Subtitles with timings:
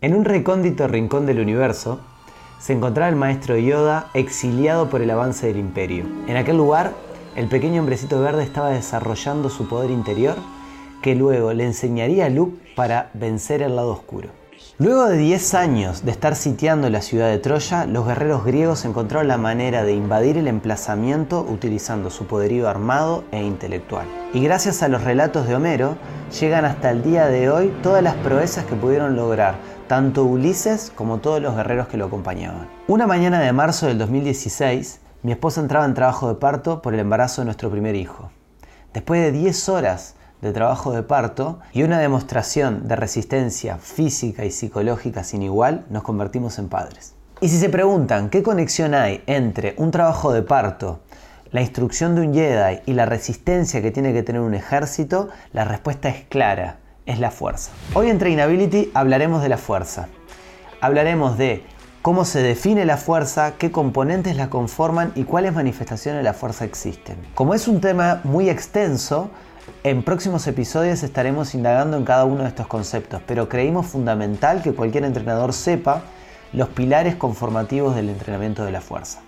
[0.00, 1.98] En un recóndito rincón del universo
[2.60, 6.04] se encontraba el maestro Yoda exiliado por el avance del imperio.
[6.28, 6.92] En aquel lugar,
[7.34, 10.36] el pequeño hombrecito verde estaba desarrollando su poder interior
[11.02, 14.28] que luego le enseñaría a Luke para vencer el lado oscuro.
[14.78, 19.28] Luego de 10 años de estar sitiando la ciudad de Troya, los guerreros griegos encontraron
[19.28, 24.06] la manera de invadir el emplazamiento utilizando su poderío armado e intelectual.
[24.32, 25.96] Y gracias a los relatos de Homero,
[26.40, 29.56] llegan hasta el día de hoy todas las proezas que pudieron lograr
[29.88, 32.68] tanto Ulises como todos los guerreros que lo acompañaban.
[32.86, 37.00] Una mañana de marzo del 2016, mi esposa entraba en trabajo de parto por el
[37.00, 38.30] embarazo de nuestro primer hijo.
[38.92, 44.50] Después de 10 horas de trabajo de parto y una demostración de resistencia física y
[44.50, 47.14] psicológica sin igual, nos convertimos en padres.
[47.40, 51.00] Y si se preguntan qué conexión hay entre un trabajo de parto,
[51.50, 55.64] la instrucción de un Jedi y la resistencia que tiene que tener un ejército, la
[55.64, 57.72] respuesta es clara es la fuerza.
[57.94, 60.08] Hoy en Trainability hablaremos de la fuerza.
[60.82, 61.64] Hablaremos de
[62.02, 66.66] cómo se define la fuerza, qué componentes la conforman y cuáles manifestaciones de la fuerza
[66.66, 67.16] existen.
[67.34, 69.30] Como es un tema muy extenso,
[69.84, 74.74] en próximos episodios estaremos indagando en cada uno de estos conceptos, pero creímos fundamental que
[74.74, 76.02] cualquier entrenador sepa
[76.52, 79.20] los pilares conformativos del entrenamiento de la fuerza.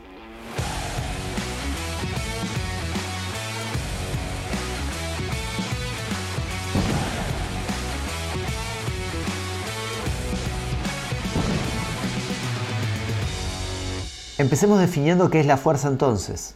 [14.38, 16.54] Empecemos definiendo qué es la fuerza entonces.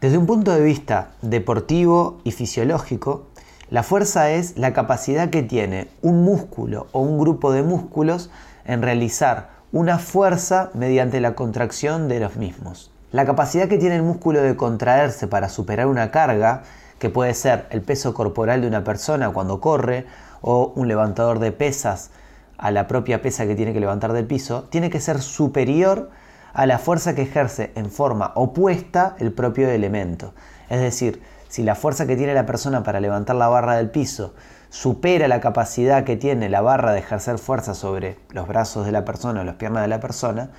[0.00, 3.26] Desde un punto de vista deportivo y fisiológico,
[3.68, 8.30] la fuerza es la capacidad que tiene un músculo o un grupo de músculos
[8.64, 12.92] en realizar una fuerza mediante la contracción de los mismos.
[13.10, 16.62] La capacidad que tiene el músculo de contraerse para superar una carga,
[17.00, 20.06] que puede ser el peso corporal de una persona cuando corre
[20.42, 22.12] o un levantador de pesas
[22.56, 26.10] a la propia pesa que tiene que levantar del piso, tiene que ser superior
[26.54, 30.34] la fuerza que ejerce en forma opuesta el propio elemento.
[30.68, 34.34] Es decir, si la fuerza que tiene la persona para levantar la barra del piso
[34.70, 39.04] supera la capacidad que tiene la barra de ejercer fuerza sobre los brazos de la
[39.04, 40.50] persona o las piernas de la persona,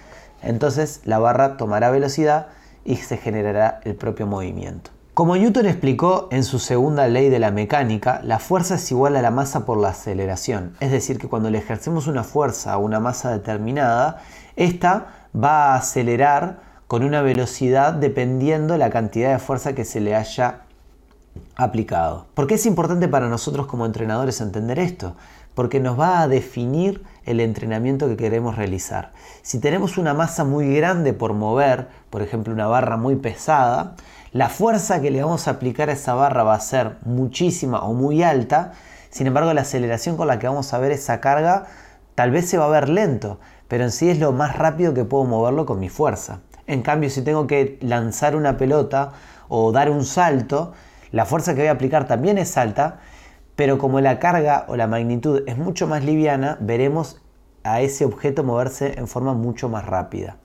[0.42, 2.48] entonces la barra tomará velocidad
[2.86, 4.92] y se generará el propio movimiento.
[5.14, 9.22] Como Newton explicó en su segunda ley de la mecánica, la fuerza es igual a
[9.22, 10.78] la masa por la aceleración.
[10.80, 14.22] Es decir, que cuando le ejercemos una fuerza a una masa determinada,
[14.56, 20.16] esta va a acelerar con una velocidad dependiendo la cantidad de fuerza que se le
[20.16, 20.62] haya
[21.56, 22.26] aplicado.
[22.34, 25.16] ¿Por qué es importante para nosotros como entrenadores entender esto?
[25.54, 29.12] Porque nos va a definir el entrenamiento que queremos realizar.
[29.42, 33.96] Si tenemos una masa muy grande por mover, por ejemplo una barra muy pesada,
[34.32, 37.94] la fuerza que le vamos a aplicar a esa barra va a ser muchísima o
[37.94, 38.74] muy alta,
[39.10, 41.66] sin embargo la aceleración con la que vamos a ver esa carga
[42.16, 45.06] tal vez se va a ver lento, pero en sí es lo más rápido que
[45.06, 46.42] puedo moverlo con mi fuerza.
[46.68, 49.14] En cambio, si tengo que lanzar una pelota
[49.48, 50.74] o dar un salto,
[51.12, 53.00] la fuerza que voy a aplicar también es alta,
[53.56, 57.22] pero como la carga o la magnitud es mucho más liviana, veremos
[57.64, 60.38] a ese objeto moverse en forma mucho más rápida.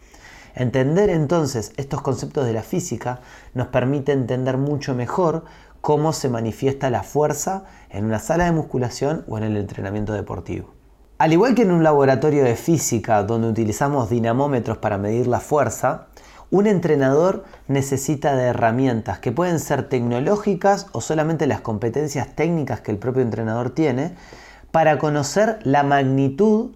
[0.54, 3.20] Entender entonces estos conceptos de la física
[3.54, 5.44] nos permite entender mucho mejor
[5.80, 10.74] cómo se manifiesta la fuerza en una sala de musculación o en el entrenamiento deportivo.
[11.16, 16.08] Al igual que en un laboratorio de física donde utilizamos dinamómetros para medir la fuerza,
[16.50, 22.90] un entrenador necesita de herramientas que pueden ser tecnológicas o solamente las competencias técnicas que
[22.90, 24.16] el propio entrenador tiene
[24.72, 26.72] para conocer la magnitud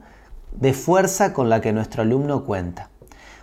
[0.52, 2.90] de fuerza con la que nuestro alumno cuenta.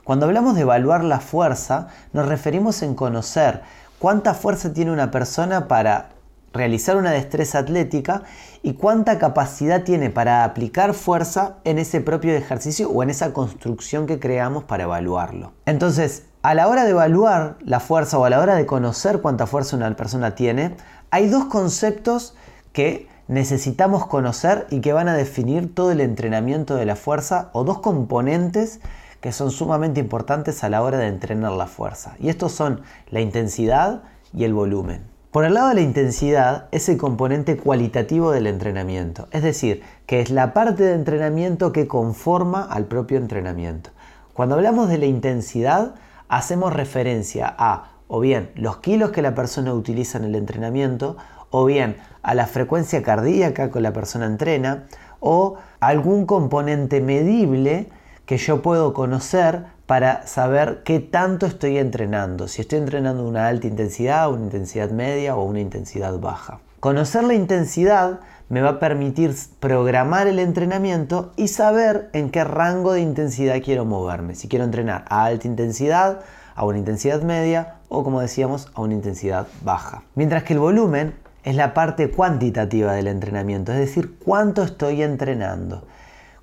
[0.06, 3.64] Cuando hablamos de evaluar la fuerza, nos referimos en conocer
[4.00, 6.15] cuánta fuerza tiene una persona para
[6.56, 8.24] realizar una destreza atlética
[8.64, 14.08] y cuánta capacidad tiene para aplicar fuerza en ese propio ejercicio o en esa construcción
[14.08, 15.52] que creamos para evaluarlo.
[15.66, 19.46] Entonces, a la hora de evaluar la fuerza o a la hora de conocer cuánta
[19.46, 20.76] fuerza una persona tiene,
[21.12, 22.36] hay dos conceptos
[22.72, 27.64] que necesitamos conocer y que van a definir todo el entrenamiento de la fuerza o
[27.64, 28.80] dos componentes
[29.22, 32.16] que son sumamente importantes a la hora de entrenar la fuerza.
[32.20, 34.04] Y estos son la intensidad
[34.34, 35.15] y el volumen.
[35.36, 40.22] Por el lado de la intensidad es el componente cualitativo del entrenamiento, es decir, que
[40.22, 43.90] es la parte de entrenamiento que conforma al propio entrenamiento.
[44.32, 45.96] Cuando hablamos de la intensidad,
[46.30, 51.18] hacemos referencia a o bien los kilos que la persona utiliza en el entrenamiento,
[51.50, 54.86] o bien a la frecuencia cardíaca que la persona entrena,
[55.20, 57.90] o algún componente medible
[58.26, 63.68] que yo puedo conocer para saber qué tanto estoy entrenando, si estoy entrenando una alta
[63.68, 66.60] intensidad, una intensidad media o una intensidad baja.
[66.80, 72.94] Conocer la intensidad me va a permitir programar el entrenamiento y saber en qué rango
[72.94, 74.36] de intensidad quiero moverme.
[74.36, 76.22] Si quiero entrenar a alta intensidad,
[76.56, 80.04] a una intensidad media o como decíamos a una intensidad baja.
[80.16, 85.86] Mientras que el volumen es la parte cuantitativa del entrenamiento, es decir, cuánto estoy entrenando.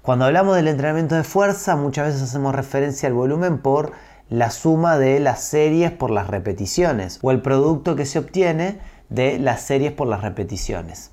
[0.02, 3.92] Cuando hablamos del entrenamiento de fuerza, muchas veces hacemos referencia al volumen por
[4.30, 9.38] la suma de las series por las repeticiones o el producto que se obtiene de
[9.38, 11.12] las series por las repeticiones.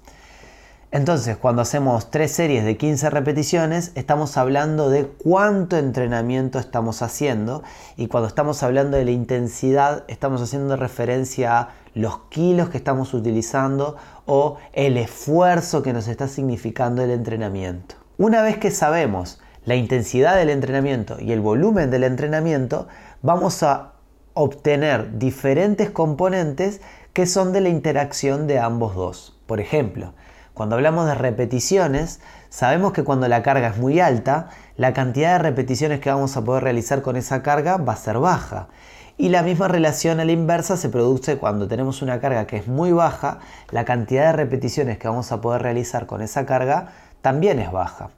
[0.89, 7.61] Entonces, cuando hacemos tres series de 15 repeticiones, estamos hablando de cuánto entrenamiento estamos haciendo
[7.95, 13.13] y cuando estamos hablando de la intensidad, estamos haciendo referencia a los kilos que estamos
[13.13, 17.98] utilizando o el esfuerzo que nos está significando el entrenamiento.
[18.19, 22.89] Una vez que sabemos la intensidad del entrenamiento y el volumen del entrenamiento,
[23.21, 23.93] vamos a
[24.33, 26.81] obtener diferentes componentes
[27.13, 29.39] que son de la interacción de ambos dos.
[29.45, 30.15] Por ejemplo,
[30.53, 32.19] cuando hablamos de repeticiones,
[32.49, 36.43] sabemos que cuando la carga es muy alta, la cantidad de repeticiones que vamos a
[36.43, 38.67] poder realizar con esa carga va a ser baja.
[39.15, 42.67] Y la misma relación a la inversa se produce cuando tenemos una carga que es
[42.67, 43.39] muy baja,
[43.69, 48.09] la cantidad de repeticiones que vamos a poder realizar con esa carga también es baja.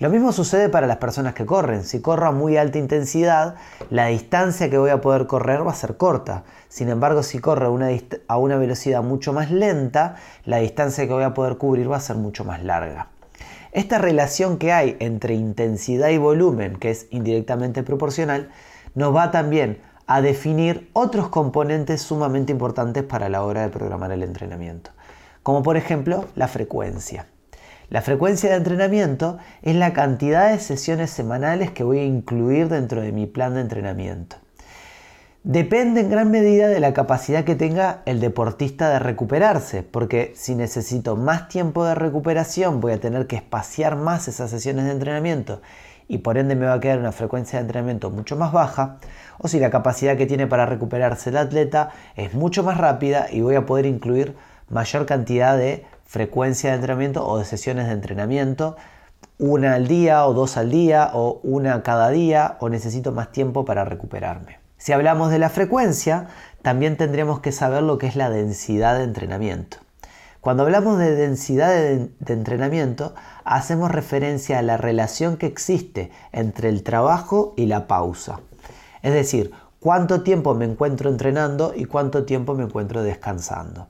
[0.00, 1.82] Lo mismo sucede para las personas que corren.
[1.82, 3.56] Si corro a muy alta intensidad,
[3.90, 6.44] la distancia que voy a poder correr va a ser corta.
[6.68, 10.14] Sin embargo, si corro a una, velocidad mucho más lenta,
[10.44, 13.08] la distancia que voy a poder cubrir va a ser mucho más larga.
[13.72, 18.50] Esta relación que hay entre intensidad y volumen, que es indirectamente proporcional,
[18.94, 24.22] nos va también a definir otros componentes sumamente importantes para la hora de programar el
[24.22, 24.92] entrenamiento,
[25.42, 27.26] como por ejemplo la frecuencia.
[27.90, 33.00] La frecuencia de entrenamiento es la cantidad de sesiones semanales que voy a incluir dentro
[33.00, 34.36] de mi plan de entrenamiento.
[35.42, 40.54] Depende en gran medida de la capacidad que tenga el deportista de recuperarse, porque si
[40.54, 45.62] necesito más tiempo de recuperación voy a tener que espaciar más esas sesiones de entrenamiento
[46.08, 48.98] y por ende me va a quedar una frecuencia de entrenamiento mucho más baja,
[49.38, 53.40] o si la capacidad que tiene para recuperarse el atleta es mucho más rápida y
[53.40, 54.36] voy a poder incluir
[54.68, 58.76] mayor cantidad de frecuencia de entrenamiento o de sesiones de entrenamiento,
[59.36, 63.66] una al día o dos al día o una cada día o necesito más tiempo
[63.66, 64.58] para recuperarme.
[64.78, 66.28] Si hablamos de la frecuencia,
[66.62, 69.76] también tendremos que saber lo que es la densidad de entrenamiento.
[70.40, 73.14] Cuando hablamos de densidad de, de, entrenamiento,
[73.44, 78.40] hacemos referencia a la relación que existe entre el trabajo y la pausa.
[79.02, 83.88] Es decir, cuánto tiempo me encuentro entrenando y cuánto tiempo me encuentro descansando.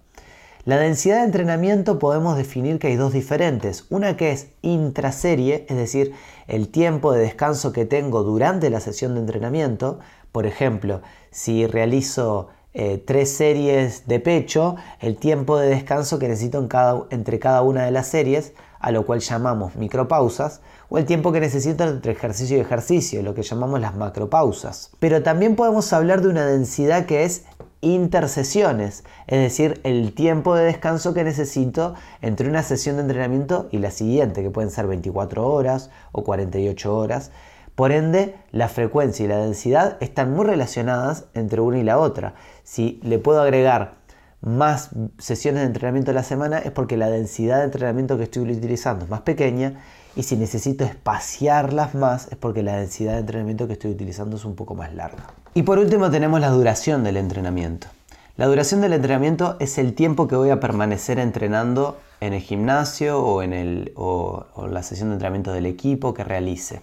[0.68, 3.86] La densidad de entrenamiento podemos definir que hay dos diferentes.
[3.88, 6.12] Una que es intraserie, es decir,
[6.46, 9.98] el tiempo de descanso que tengo durante la sesión de entrenamiento.
[10.30, 11.00] Por ejemplo,
[11.30, 16.68] si realizo eh, tres series de pecho, el tiempo de descanso que necesito
[17.08, 20.60] entre cada una de las series, a lo cual llamamos micropausas,
[20.90, 24.90] o el tiempo que necesito entre ejercicio y ejercicio, lo que llamamos las macropausas.
[24.98, 27.44] Pero también podemos hablar de una densidad que es
[27.80, 33.78] intersesiones, es decir, el tiempo de descanso que necesito entre una sesión de entrenamiento y
[33.78, 37.30] la siguiente, que pueden ser 24 horas o 48 horas.
[37.74, 42.34] Por ende, la frecuencia y la densidad están muy relacionadas entre una y la otra.
[42.64, 43.98] Si le puedo agregar
[44.40, 48.50] más sesiones de entrenamiento a la semana es porque la densidad de entrenamiento que estoy
[48.50, 49.80] utilizando es más pequeña
[50.16, 54.44] y si necesito espaciarlas más es porque la densidad de entrenamiento que estoy utilizando es
[54.44, 55.24] un poco más larga.
[55.54, 57.88] Y por último tenemos la duración del entrenamiento.
[58.36, 63.20] La duración del entrenamiento es el tiempo que voy a permanecer entrenando en el gimnasio
[63.20, 66.80] o en el, o, la sesión de entrenamiento del equipo que realice.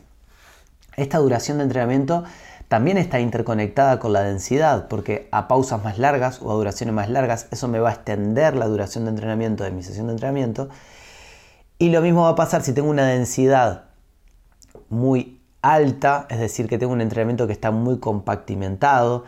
[0.97, 2.25] Esta duración de entrenamiento
[2.67, 7.09] también está interconectada con la densidad, porque a pausas más largas o a duraciones más
[7.09, 10.69] largas, eso me va a extender la duración de entrenamiento de mi sesión de entrenamiento.
[11.77, 13.85] Y lo mismo va a pasar si tengo una densidad
[14.89, 19.25] muy alta, es decir, que tengo un entrenamiento que está muy compactimentado,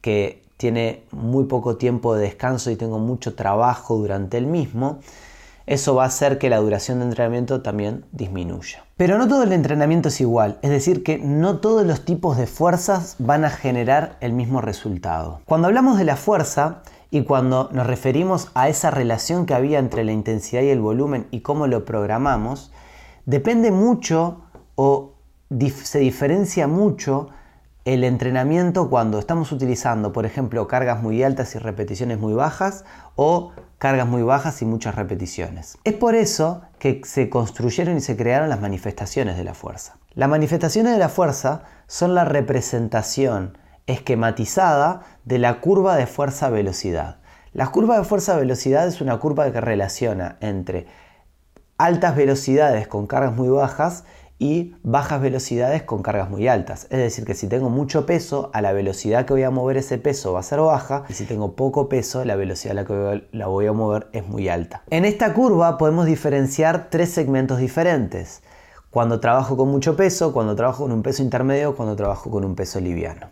[0.00, 5.00] que tiene muy poco tiempo de descanso y tengo mucho trabajo durante el mismo,
[5.66, 8.84] eso va a hacer que la duración de entrenamiento también disminuya.
[8.96, 12.46] Pero no todo el entrenamiento es igual, es decir, que no todos los tipos de
[12.46, 15.40] fuerzas van a generar el mismo resultado.
[15.44, 20.04] Cuando hablamos de la fuerza y cuando nos referimos a esa relación que había entre
[20.04, 22.72] la intensidad y el volumen y cómo lo programamos,
[23.24, 24.42] depende mucho
[24.74, 25.14] o
[25.84, 27.28] se diferencia mucho
[27.84, 32.84] el entrenamiento cuando estamos utilizando, por ejemplo, cargas muy altas y repeticiones muy bajas
[33.14, 35.78] o cargas muy bajas y muchas repeticiones.
[35.84, 39.98] Es por eso que se construyeron y se crearon las manifestaciones de la fuerza.
[40.14, 47.18] Las manifestaciones de la fuerza son la representación esquematizada de la curva de fuerza-velocidad.
[47.52, 50.86] La curva de fuerza-velocidad es una curva que relaciona entre
[51.78, 54.04] altas velocidades con cargas muy bajas
[54.38, 56.86] y bajas velocidades con cargas muy altas.
[56.90, 59.98] Es decir, que si tengo mucho peso, a la velocidad que voy a mover ese
[59.98, 63.28] peso va a ser baja y si tengo poco peso, la velocidad a la que
[63.32, 64.82] la voy a mover es muy alta.
[64.90, 68.42] En esta curva podemos diferenciar tres segmentos diferentes.
[68.90, 72.54] Cuando trabajo con mucho peso, cuando trabajo con un peso intermedio, cuando trabajo con un
[72.54, 73.30] peso liviano.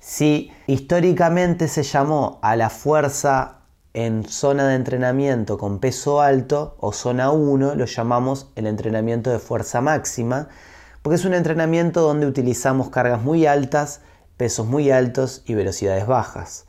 [0.00, 3.58] Si históricamente se llamó a la fuerza
[3.92, 9.38] en zona de entrenamiento con peso alto o zona 1 lo llamamos el entrenamiento de
[9.38, 10.48] fuerza máxima,
[11.02, 14.00] porque es un entrenamiento donde utilizamos cargas muy altas,
[14.38, 16.64] pesos muy altos y velocidades bajas.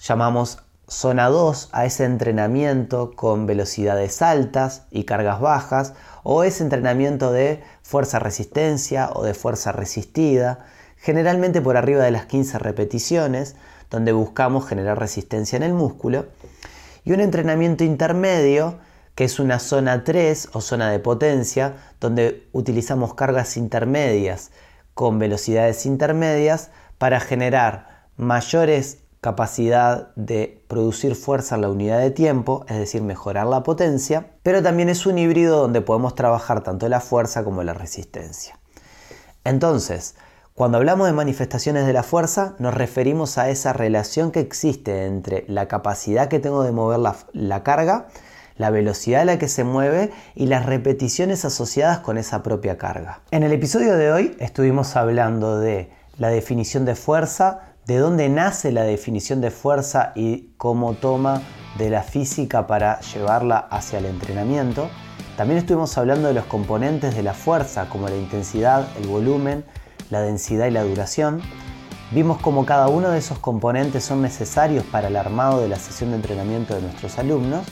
[0.00, 5.92] Llamamos zona 2 a ese entrenamiento con velocidades altas y cargas bajas,
[6.24, 10.66] o ese entrenamiento de fuerza resistencia o de fuerza resistida,
[11.00, 13.56] generalmente por arriba de las 15 repeticiones,
[13.90, 16.26] donde buscamos generar resistencia en el músculo,
[17.04, 18.78] y un entrenamiento intermedio,
[19.14, 24.50] que es una zona 3 o zona de potencia, donde utilizamos cargas intermedias
[24.94, 32.64] con velocidades intermedias para generar mayores capacidad de producir fuerza en la unidad de tiempo,
[32.68, 37.00] es decir, mejorar la potencia, pero también es un híbrido donde podemos trabajar tanto la
[37.00, 38.58] fuerza como la resistencia.
[39.44, 40.14] Entonces,
[40.58, 45.44] cuando hablamos de manifestaciones de la fuerza, nos referimos a esa relación que existe entre
[45.46, 46.98] la capacidad que tengo de mover
[47.32, 48.08] la, carga,
[48.56, 53.20] la velocidad a la que se mueve y las repeticiones asociadas con esa propia carga.
[53.30, 58.72] En el episodio de hoy estuvimos hablando de la definición de fuerza, de dónde nace
[58.72, 61.40] la definición de fuerza y cómo toma
[61.78, 64.90] de la física para llevarla hacia el entrenamiento.
[65.36, 69.64] También estuvimos hablando de los componentes de la fuerza como la intensidad, el volumen,
[70.10, 71.40] la densidad y la duración.
[72.10, 76.10] Vimos cómo cada uno de esos componentes son necesarios para el armado de la sesión
[76.10, 77.66] de entrenamiento de nuestros alumnos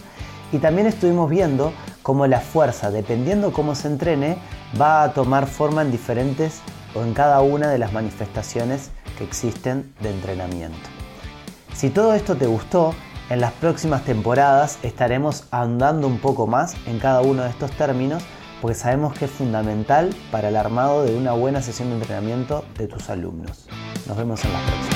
[0.53, 4.37] y también estuvimos viendo cómo la fuerza, dependiendo cómo se entrene,
[4.81, 6.61] va a tomar forma en diferentes
[6.95, 10.89] o en cada una de las manifestaciones que existen de entrenamiento.
[11.75, 12.95] Si todo esto te gustó,
[13.29, 18.23] en las próximas temporadas estaremos andando un poco más en cada uno de estos términos
[18.61, 22.87] porque sabemos que es fundamental para el armado de una buena sesión de entrenamiento de
[22.87, 23.67] tus alumnos.
[24.07, 24.96] Nos vemos en la próxima.